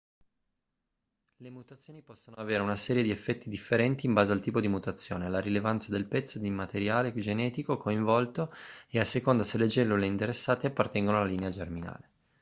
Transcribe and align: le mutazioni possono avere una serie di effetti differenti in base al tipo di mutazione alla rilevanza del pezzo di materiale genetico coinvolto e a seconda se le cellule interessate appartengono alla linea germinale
le 1.37 1.49
mutazioni 1.51 2.01
possono 2.01 2.35
avere 2.37 2.63
una 2.63 2.75
serie 2.75 3.03
di 3.03 3.11
effetti 3.11 3.49
differenti 3.49 4.07
in 4.07 4.13
base 4.13 4.31
al 4.31 4.41
tipo 4.41 4.59
di 4.59 4.67
mutazione 4.67 5.27
alla 5.27 5.37
rilevanza 5.39 5.91
del 5.91 6.07
pezzo 6.07 6.39
di 6.39 6.49
materiale 6.49 7.13
genetico 7.13 7.77
coinvolto 7.77 8.51
e 8.89 8.97
a 8.97 9.03
seconda 9.05 9.43
se 9.43 9.59
le 9.59 9.69
cellule 9.69 10.07
interessate 10.07 10.65
appartengono 10.65 11.17
alla 11.17 11.27
linea 11.27 11.49
germinale 11.49 12.09